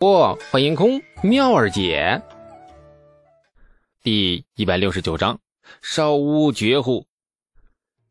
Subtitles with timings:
[0.00, 2.22] 不，欢迎空妙儿姐。
[4.02, 5.38] 第一百六十九章，
[5.82, 7.04] 烧屋绝户。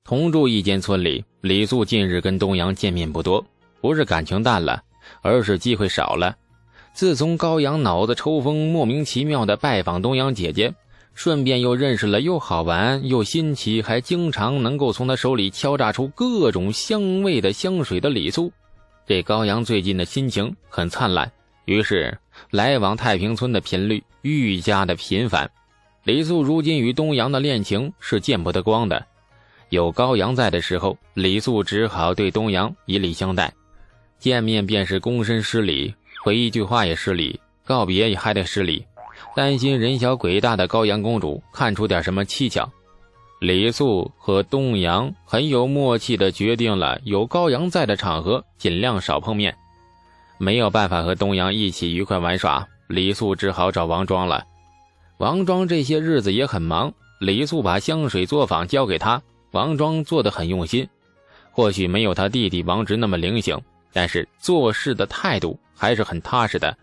[0.03, 3.43] 同住一间村里，李素近日跟东阳见面不多，
[3.81, 4.83] 不是感情淡了，
[5.23, 6.37] 而是机会少了。
[6.93, 10.71] 自从高阳脑子抽风，莫名其妙的拜访东阳姐姐，
[11.15, 18.51] 顺便又认识了又好玩又新奇，还经常能够从他手里敲诈出各种香味的香水的李素，
[19.07, 21.31] 这高阳最近的心情很灿烂。
[21.69, 22.17] 于是，
[22.49, 25.47] 来往太平村的频率愈加的频繁。
[26.03, 29.05] 李素如今与东阳的恋情是见不得光的。
[29.69, 33.53] 有高阳在的时候，李素只好对东阳以礼相待，
[34.17, 35.93] 见面便是躬身施礼，
[36.23, 38.83] 回一句话也失礼，告别也还得施礼，
[39.35, 42.67] 担心人小鬼大的高阳公主看出点什么蹊跷。
[43.39, 49.55] 李素和东阳很有默契的决定了，有高阳在的场合尽量少碰面。
[50.39, 54.45] 没有办法和东阳一起愉快玩耍，李素只好找王庄了。
[55.17, 60.87] 王庄这些日子也很忙，李素把香水作坊交给他，王庄做得很用心。
[61.51, 63.59] 或许没有他弟弟王直那么灵醒，
[63.91, 66.77] 但是做事的态度还是很踏实的，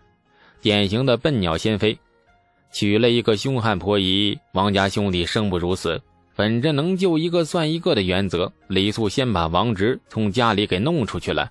[0.61, 1.97] 典型的笨鸟先飞。
[2.71, 5.99] 娶了一个凶悍婆姨，王家兄弟生不如死。
[6.35, 11.49] 本着能救一个算一个的原则，李素先把王直从家里给弄出去了。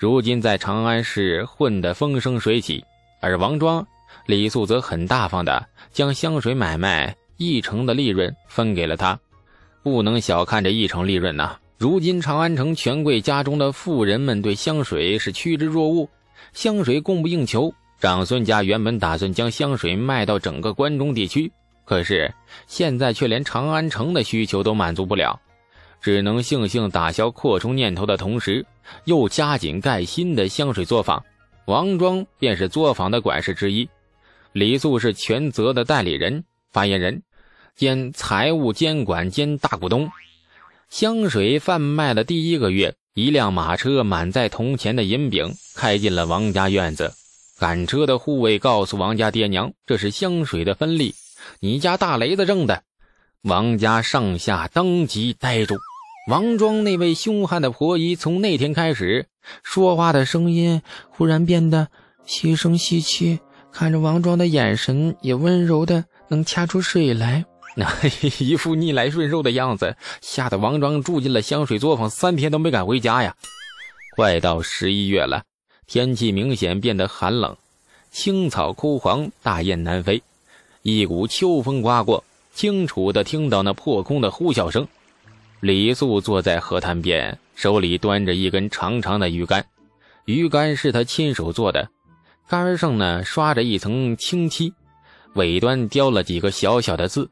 [0.00, 2.84] 如今在长安市混得风生水起，
[3.20, 3.84] 而王庄、
[4.26, 9.18] 李素则很大方的将香水买卖一成的利润分给了他。
[9.82, 11.56] 不能小看这一成利润呐！
[11.78, 16.08] 如今长安城权贵家中的富人们对香水是趋之若鹜，
[16.52, 17.74] 香水供不应求。
[18.00, 21.50] 长孙家原本打算将香水卖到整个关中地区，
[21.84, 22.32] 可是
[22.68, 25.40] 现在却连长安城的需求都满足不了。
[26.00, 28.64] 只能悻悻打消扩充念头的同时，
[29.04, 31.22] 又加紧盖新的香水作坊。
[31.66, 33.88] 王庄便是作坊的管事之一，
[34.52, 37.22] 李素是全责的代理人、发言人
[37.76, 40.10] 兼财务监管兼大股东。
[40.88, 47.12] 香水贩卖的第一个月，一辆马车满载铜钱的银饼开进了王家院子。
[47.58, 51.14] 赶车的护卫告诉王家爹娘：“这是香水的分利，
[51.60, 52.84] 你家大雷子挣的。”
[53.42, 55.76] 王家上下当即呆住。
[56.28, 59.28] 王庄那位凶悍的婆姨，从那天开始，
[59.62, 61.88] 说话的声音忽然变得
[62.26, 63.40] 细声细气，
[63.72, 67.46] 看着王庄的眼神也温柔的能掐出水来，
[67.76, 67.90] 那
[68.40, 73.34] 一副逆来顺受的样子，吓得王庄住进了香水作坊，三天都没敢回家呀。
[74.14, 75.44] 快到十一月了，
[75.86, 77.56] 天气明显变得寒冷，
[78.10, 80.22] 青草枯黄，大雁南飞，
[80.82, 82.22] 一股秋风刮过，
[82.52, 84.86] 清楚的听到那破空的呼啸声。
[85.60, 89.64] 李素坐在河滩边，手里端着一根长长的鱼竿，
[90.24, 91.88] 鱼竿是他亲手做的，
[92.46, 94.72] 竿上呢刷着一层青漆，
[95.34, 97.28] 尾端雕了几个小小的字，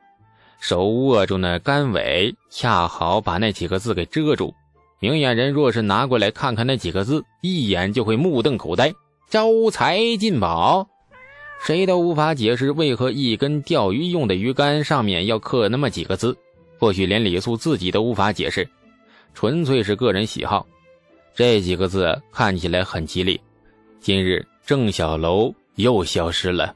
[0.59, 4.53] 手握住那竿尾，恰好把那几个字给遮住。
[4.99, 8.93] 明眼人若是拿过来看看那几个字，一眼就会目瞪口呆。
[9.31, 10.89] 招财进宝，
[11.63, 16.37] 谁都无法解释为何一根钓鱼用的鱼竿上面要刻那么几个字。
[16.79, 18.69] 或许连李素自己都无法解释，
[19.35, 20.67] 纯粹是个人喜好。
[21.35, 23.41] 这几个字看起来很吉利。
[24.01, 26.75] 今日郑小楼又消失了，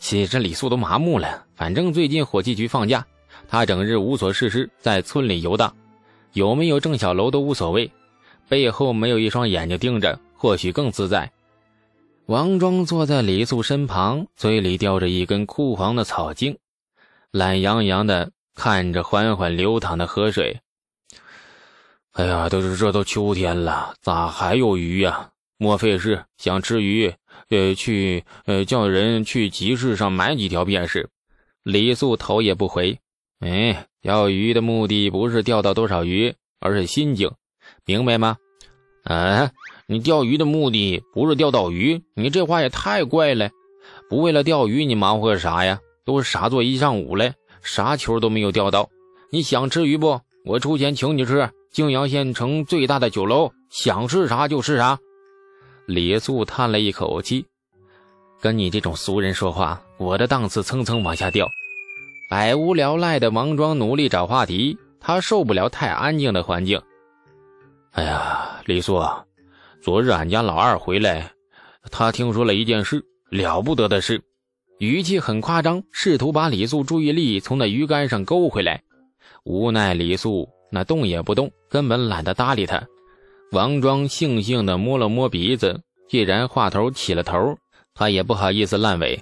[0.00, 1.44] 其实李素都麻木了。
[1.54, 3.06] 反正最近火器局放假，
[3.48, 5.74] 他整日无所事事，在村里游荡，
[6.32, 7.90] 有没有郑小楼都无所谓。
[8.48, 11.30] 背后没有一双眼睛盯着，或许更自在。
[12.26, 16.56] 王庄坐在李素身旁，嘴里叼着一根枯黄的草茎，
[17.32, 18.30] 懒洋洋的。
[18.60, 20.60] 看着缓缓流淌的河水，
[22.12, 25.30] 哎呀，都是这都秋天了，咋还有鱼呀？
[25.56, 27.10] 莫非是想吃鱼？
[27.48, 31.08] 呃，去呃，叫人去集市上买几条便是。
[31.62, 32.98] 李素头也不回。
[33.38, 37.30] 哎，钓鱼的目的不是钓到多少鱼，而是心境，
[37.86, 38.36] 明白吗？
[39.04, 39.50] 啊，
[39.86, 42.02] 你钓鱼的目的不是钓到鱼？
[42.14, 43.48] 你这话也太怪了。
[44.10, 45.80] 不为了钓鱼，你忙活个啥呀？
[46.04, 47.32] 都是傻坐一上午了。
[47.62, 48.88] 啥球都没有钓到，
[49.30, 50.20] 你想吃鱼不？
[50.44, 54.98] 我出钱请你吃泾阳县城最大的酒楼，想吃啥就吃啥。
[55.86, 57.44] 李素叹了一口气，
[58.40, 61.46] 跟你这种俗人说话，我的档次蹭蹭往下掉。
[62.30, 66.80] 百无聊赖的王庄努力找话题，他受不了太安静的环境。
[67.92, 69.02] 哎呀，李素，
[69.82, 71.32] 昨日俺家老二回来，
[71.90, 74.22] 他听说了一件事，了不得的事。
[74.80, 78.80] 语气很夸张，试图把李素注意力从那鱼竿上勾回来。
[79.44, 82.82] 无奈李素那动也不动，根本懒得搭理他。
[83.52, 85.78] 王庄悻悻地摸了摸鼻子，
[86.08, 87.54] 既然话头起了头，
[87.92, 89.20] 他也不好意思烂尾，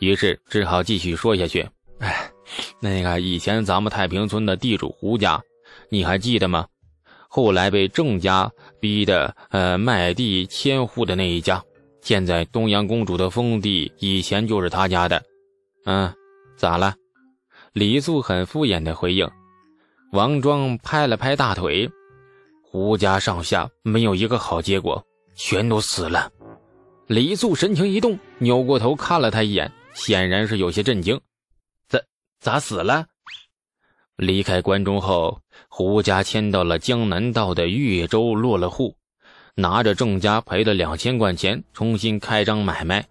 [0.00, 1.64] 于是只好继续说下去。
[2.00, 2.28] 哎，
[2.80, 5.40] 那个以前咱们太平村的地主胡家，
[5.88, 6.66] 你还记得吗？
[7.28, 8.50] 后来被郑家
[8.80, 11.62] 逼的，呃，卖地迁户的那一家，
[12.06, 15.20] 现在东阳公主的封地以前就是他家的。
[15.86, 16.14] 嗯，
[16.56, 16.94] 咋了？
[17.72, 19.28] 李素很敷衍的回应。
[20.12, 21.90] 王庄拍了拍大腿，
[22.62, 25.04] 胡家上下没有一个好结果，
[25.34, 26.30] 全都死了。
[27.08, 31.20] 李素神情一动，扭过头看了他一眼，显然是有些震惊。
[31.88, 31.98] 咋
[32.38, 33.04] 咋死了？
[34.14, 38.94] 离开关中后，胡家迁到了江南道的岳州落了户，
[39.58, 43.06] 拿着郑家赔的两千贯钱，重新开张买卖。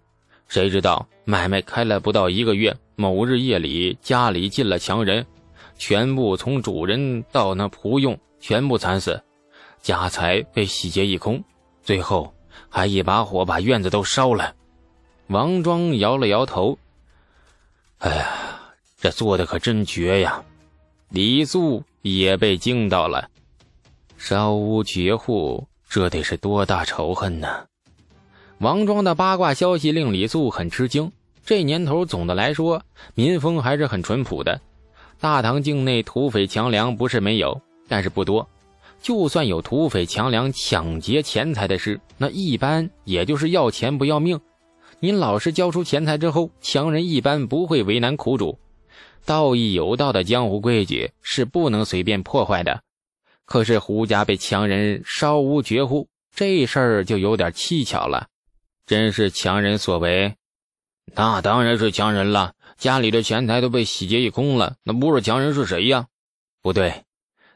[0.46, 5.26] 谁知道买卖开了不到一个月，某日夜里家里进了强人，
[5.76, 9.20] 全部从主人到那仆佣全部惨死，
[9.82, 11.42] 家财被洗劫一空，
[11.82, 12.32] 最后。
[12.70, 14.54] 还一把火把院子都烧了，
[15.26, 16.78] 王庄摇了摇头。
[17.98, 18.60] 哎呀，
[18.98, 20.42] 这做的可真绝呀！
[21.10, 23.28] 李素也被惊到了，
[24.16, 27.64] 烧屋绝户，这得是多大仇恨呢？
[28.58, 31.10] 王庄的八卦消息令李素很吃惊。
[31.42, 32.82] 这年头，总的来说，
[33.14, 34.60] 民风还是很淳朴的。
[35.18, 37.58] 大唐境内土匪强梁不是没有，
[37.88, 38.46] 但是不多。
[39.00, 44.38] 就算有土匪强梁抢劫钱财的事，那一般也就是要钱不要命。
[45.00, 48.58] 您老实交出钱财之后，强人一般不会为难苦主。
[49.24, 52.82] 道义有道的江湖规矩是不能随便破坏的。
[53.46, 58.28] 可是胡家被强人烧屋绝户，这事儿就有点蹊跷了。
[58.84, 60.36] 真是强人所为？
[61.14, 62.52] 那当然是强人了。
[62.76, 66.08] 家里的钱财都被洗劫一空了，那不是强人是谁呀？
[66.60, 67.04] 不对。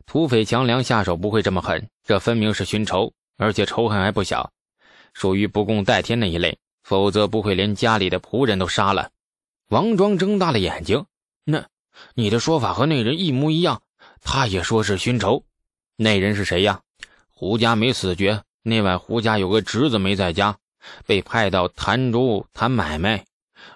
[0.07, 4.51] 土匪强梁下手不会这么狠，这分明是寻仇，而且仇恨还不小，
[5.13, 9.11] 属于不共戴天那一类，否则不会连家里的仆人都杀了。
[9.69, 11.05] 王庄睁大了眼睛，
[11.45, 11.67] 那
[12.15, 13.83] 你的说法和那人一模一样，
[14.23, 15.45] 他也说是寻仇。
[16.03, 16.81] 那人是谁呀？
[17.29, 20.57] 胡家没死绝，那晚胡家有个侄子没在家，
[21.05, 23.27] 被派到潭州谈买卖，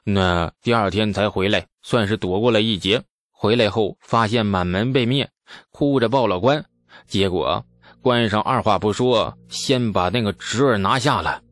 [0.05, 3.03] 那第二天才回来，算是躲过了一劫。
[3.31, 5.29] 回来后发现满门被灭。
[5.71, 6.65] 哭着报了官，
[7.07, 7.63] 结果
[8.01, 11.43] 官上二话不说，先把那个侄儿拿下了。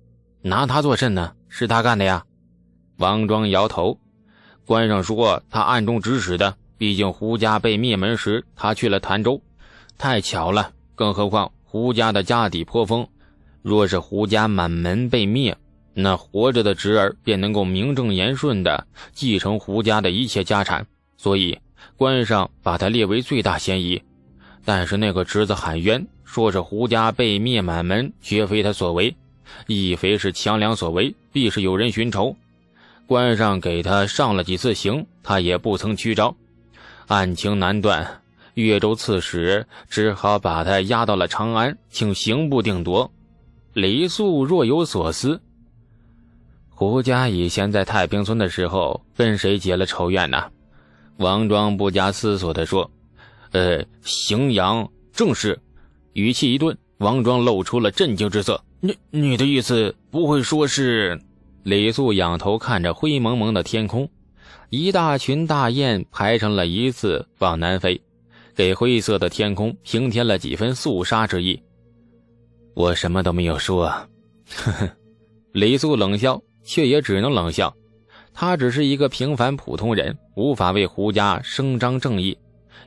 [0.40, 1.34] 拿他做甚呢？
[1.50, 2.24] 是他干的呀？
[2.96, 3.98] 王庄摇头。
[4.64, 6.56] 官上说他暗中指使的。
[6.78, 9.40] 毕竟胡家被灭门时，他去了潭州，
[9.98, 10.72] 太巧了。
[10.94, 13.06] 更何况胡家的家底颇丰，
[13.62, 15.56] 若是胡家满门被灭，
[15.94, 20.86] 那活着的侄儿便能够名正言顺的继承胡家的一切家产。
[21.16, 21.58] 所以。
[21.96, 24.00] 官上把他列为最大嫌疑，
[24.64, 29.14] 但是那个侄子喊冤，说是胡家被灭满门，绝非他所为，
[29.66, 32.36] 亦非是强梁所为，必是有人寻仇。
[33.06, 36.34] 官上给他上了几次刑，他也不曾屈招，
[37.08, 38.21] 案情难断。
[38.54, 43.10] 岳州刺史只好把他押到了长安，请刑部定夺。
[43.72, 45.40] 李素若有所思，
[46.68, 50.50] 胡家以前在太平村的时候，跟谁结了仇怨呢？
[51.16, 52.90] 王庄不加思索地说
[53.52, 55.58] ：“呃，荥阳正是。”
[56.12, 58.62] 语气一顿，王庄露出了震惊之色。
[58.80, 61.18] “你你的意思不会说是？”
[61.64, 64.10] 李素仰头看着灰蒙蒙的天空，
[64.68, 68.02] 一大群大雁排成了一字往南飞，
[68.54, 71.60] 给灰色的天空平添了几分肃杀之意。
[72.74, 73.86] 我什么都没有说。
[74.54, 74.90] 呵呵，
[75.52, 77.74] 李素冷笑，却也只能冷笑。
[78.34, 82.36] 他只是一个平凡普通人，无法为胡家声张正义，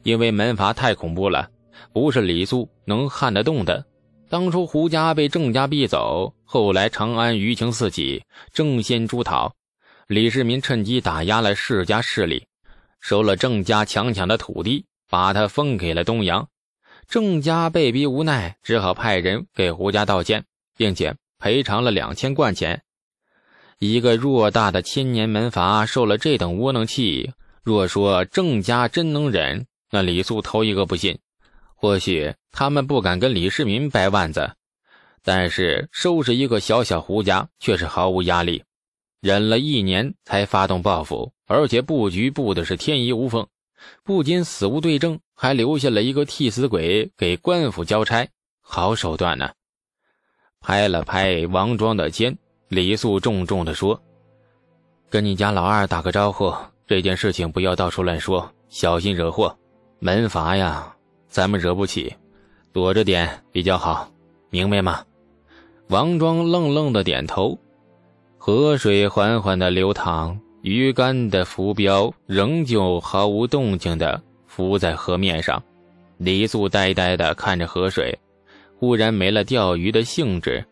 [0.03, 1.49] 因为门阀太恐怖了，
[1.93, 3.85] 不是李素能撼得动的。
[4.27, 9.53] 当初胡家被郑家逼走，后来长安舆情四起，争先出讨，
[10.07, 12.43] 李世民趁机打压了世家势力，
[12.99, 16.49] 收了郑家强抢的土地，把他封给了东阳。
[17.07, 20.45] 郑家被逼无奈，只好派人给胡家道歉，
[20.75, 22.81] 并且赔偿了两千贯钱。
[23.77, 27.31] 一个偌大的千年门阀受了这等窝囊气，
[27.61, 31.19] 若说郑家真能忍，那李素头一个不信。
[31.75, 34.55] 或许他们不敢跟李世民掰腕子，
[35.23, 38.63] 但是收拾一个小小胡家却是毫无压力。
[39.21, 43.47] 忍了一年才发动报复，而且布局布的是天衣无缝，
[44.03, 48.27] 不仅死无对证，还留下了一个替死鬼给官府交差，
[48.61, 49.51] 好手段呢。
[50.59, 52.37] 拍了拍王庄的肩。
[52.67, 54.01] 李素重重地说
[55.07, 56.51] ：“跟你家老二打个招呼，
[56.87, 59.55] 这件事情不要到处乱说，小心惹祸。
[59.99, 60.95] 门阀呀，
[61.29, 62.13] 咱们惹不起，
[62.73, 64.11] 躲着点比较好，
[64.49, 65.05] 明白吗？”
[65.89, 67.57] 王庄愣愣的点头。
[68.39, 75.61] 河水缓缓的流淌，鱼竿的浮标仍旧毫无动静的浮在河面上。
[76.17, 78.17] 李素呆呆的看着河水，
[78.79, 80.65] 忽然没了钓鱼的兴致，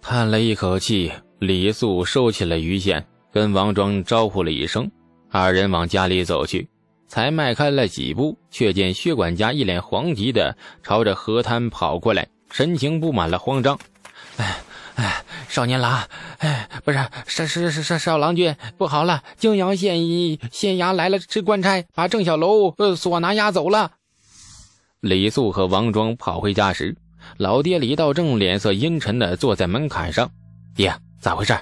[0.00, 1.12] 叹了一口气。
[1.40, 4.90] 李素收起了鱼线，跟王庄招呼了一声，
[5.30, 6.66] 二人往家里走去。
[7.06, 13.78] 才迈开了几步，却见薛管家一脸惶急的朝着河滩跑过来，神情布满了慌张。
[14.38, 14.58] 哎
[14.94, 16.02] 哎，少年郎，
[16.38, 19.22] 哎，不是，少少少少少郎君，不好了！
[19.38, 19.98] 泾阳县
[20.50, 23.92] 县衙来了这官差，把郑小楼呃锁拿押走了。
[25.00, 26.96] 李素和王庄跑回家时，
[27.36, 30.30] 老爹李道正脸色阴沉的坐在门槛上。
[30.74, 31.56] 爹，咋回事？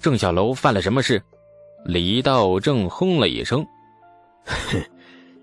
[0.00, 1.22] 郑小楼犯了什么事？
[1.84, 3.64] 李道正哼了一声。
[4.44, 4.82] 哼，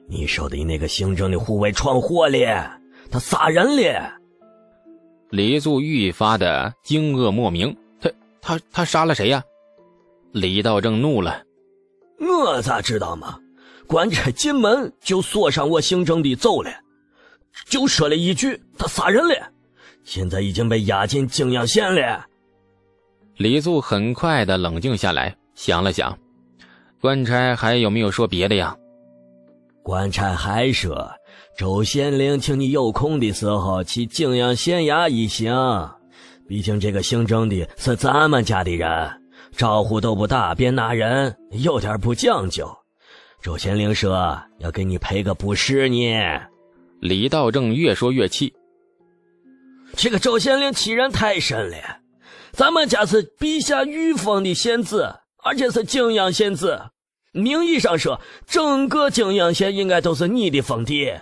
[0.08, 2.79] 你手的那个姓郑的护卫闯祸了，
[3.10, 4.12] 他杀人了。
[5.32, 7.75] 李素愈发的惊愕莫名，
[8.46, 9.44] 他他他杀了谁呀？
[10.32, 11.42] 李道正怒了，
[12.20, 13.40] 我咋知道嘛？
[13.88, 16.72] 官差进门就锁上我姓郑的走了，
[17.68, 19.36] 就说了一句他杀人了，
[20.04, 22.24] 现在已经被押进泾阳县了。
[23.38, 26.18] 李素很快的冷静下来，想了想，
[27.02, 28.75] 官差还有没有说别的呀？
[29.84, 31.12] 官差还说
[31.58, 35.52] ：“周县令，请你有空的时候去泾阳县衙一行。
[36.48, 39.22] 毕竟这个姓郑的是咱们家的人，
[39.56, 42.70] 招呼都不打便拿人，有点不讲究。
[43.42, 46.42] 周县令说要给你赔个不是呢。”
[47.02, 48.54] 李道正越说越气
[49.96, 51.78] ：“这个周县令欺人太甚了！
[52.52, 56.82] 咱们家是陛下御封的县子，而且是泾阳县子。”
[57.34, 61.14] 名义上说，整个泾阳县应该都是你的封地。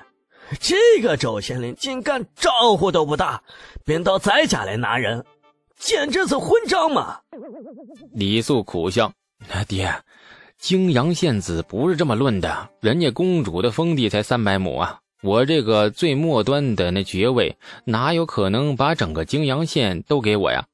[0.59, 3.41] 这个周县令竟敢招呼都不打，
[3.85, 5.23] 便到咱家来拿人，
[5.77, 7.19] 简直是混账嘛！
[8.13, 9.11] 李素苦笑
[9.67, 9.93] ：“爹，
[10.57, 20.65] 泾阳县子不是这么论的，人家公主的封地才三百亩啊，我这个最末端的那爵位，哪有可能把整个泾阳县都给我呀？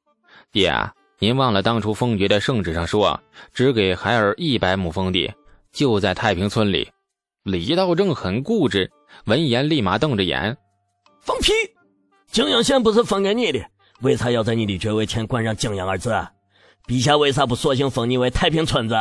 [0.52, 0.74] 爹。”
[1.22, 3.20] 您忘了当初封爵的圣旨上说，
[3.54, 5.30] 只给孩儿一百亩封地，
[5.74, 6.90] 就在太平村里。
[7.44, 8.90] 李道正很固执，
[9.26, 10.56] 闻言立马瞪着眼
[11.20, 11.52] ：“放屁！
[12.32, 13.66] 泾阳县不是封给你的，
[14.02, 16.16] 为啥要在你的爵位前冠上泾阳二字？
[16.88, 18.96] 陛下为啥不索性封你为太平村子？”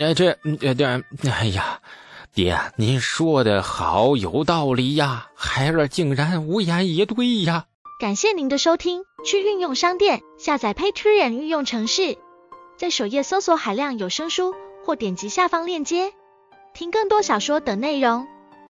[0.00, 0.38] 哎，这……
[0.62, 0.86] 呃，对，
[1.30, 1.80] 哎呀，
[2.34, 7.66] 爹，您说的好有道理呀，孩儿竟然无言以对呀。
[8.00, 12.16] 感谢您的收听，去运用商店下载 Patreon 运用城市，
[12.78, 14.54] 在首页搜索海量有声书，
[14.86, 16.14] 或点击下方链接
[16.72, 18.26] 听更多小说等内容。